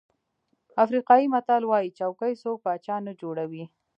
[0.83, 3.63] افریقایي متل وایي چوکۍ څوک پاچا نه جوړوي.